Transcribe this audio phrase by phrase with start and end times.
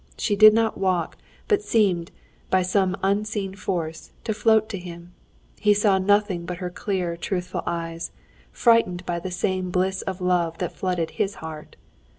[0.17, 1.15] She did not walk,
[1.47, 2.09] but seemed,
[2.49, 5.13] by some unseen force, to float to him.
[5.59, 8.09] He saw nothing but her clear, truthful eyes,
[8.51, 11.75] frightened by the same bliss of love that flooded his heart.